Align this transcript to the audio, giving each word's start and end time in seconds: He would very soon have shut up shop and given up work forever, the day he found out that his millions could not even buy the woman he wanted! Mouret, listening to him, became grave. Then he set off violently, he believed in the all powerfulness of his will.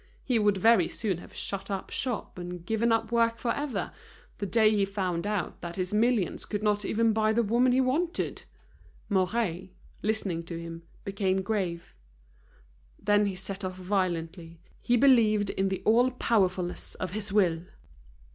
He 0.23 0.39
would 0.39 0.57
very 0.57 0.89
soon 0.89 1.19
have 1.19 1.35
shut 1.35 1.69
up 1.69 1.91
shop 1.91 2.39
and 2.39 2.65
given 2.65 2.91
up 2.91 3.11
work 3.11 3.37
forever, 3.37 3.91
the 4.39 4.47
day 4.47 4.71
he 4.71 4.83
found 4.83 5.27
out 5.27 5.61
that 5.61 5.75
his 5.75 5.93
millions 5.93 6.43
could 6.45 6.63
not 6.63 6.83
even 6.83 7.13
buy 7.13 7.33
the 7.33 7.43
woman 7.43 7.71
he 7.71 7.81
wanted! 7.81 8.41
Mouret, 9.09 9.69
listening 10.01 10.41
to 10.45 10.59
him, 10.59 10.81
became 11.05 11.43
grave. 11.43 11.93
Then 12.97 13.27
he 13.27 13.35
set 13.35 13.63
off 13.63 13.75
violently, 13.75 14.59
he 14.81 14.97
believed 14.97 15.51
in 15.51 15.69
the 15.69 15.83
all 15.85 16.09
powerfulness 16.09 16.95
of 16.95 17.11
his 17.11 17.31
will. 17.31 17.59